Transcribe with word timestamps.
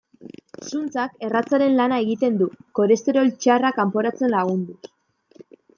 Zuntzak 0.69 1.21
erratzaren 1.27 1.77
lana 1.81 2.01
egiten 2.07 2.41
du, 2.41 2.49
kolesterol 2.81 3.33
txarra 3.45 3.73
kanporatzen 3.81 4.35
lagunduz. 4.39 4.83